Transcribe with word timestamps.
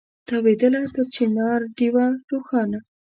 تاوېدله 0.27 0.81
تر 0.95 1.05
چنار 1.15 1.59
ډېوه 1.77 2.05
روښانه 2.29 2.79